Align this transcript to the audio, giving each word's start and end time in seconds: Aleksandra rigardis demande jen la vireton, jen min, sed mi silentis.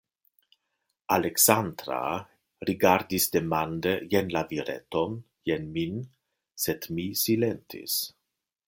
Aleksandra 1.15 1.99
rigardis 2.69 3.29
demande 3.35 3.93
jen 4.15 4.33
la 4.37 4.45
vireton, 4.55 5.15
jen 5.51 5.71
min, 5.79 6.03
sed 6.67 6.91
mi 6.99 7.09
silentis. 7.27 7.99